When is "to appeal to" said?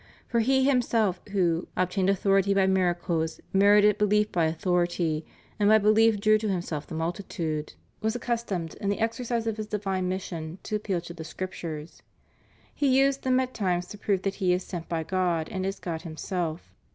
10.63-11.13